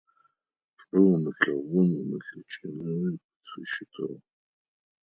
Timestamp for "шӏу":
0.83-0.99